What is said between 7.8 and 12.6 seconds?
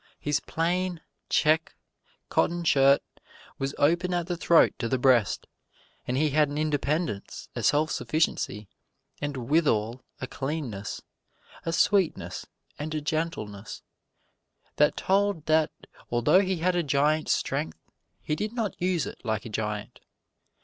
sufficiency, and withal a cleanliness, a sweetness